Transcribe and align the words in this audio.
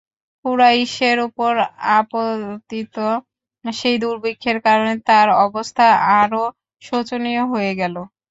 কুরাইশের 0.45 1.17
উপর 1.27 1.51
আপতিত 1.97 2.95
সেই 3.65 3.97
দুর্ভিক্ষের 4.03 4.57
কারণে 4.65 4.93
তাঁর 5.07 5.27
অবস্থা 5.45 5.85
আরো 6.19 6.43
শোচনীয় 6.81 7.43
হয়ে 7.51 7.73
গেল। 7.81 7.95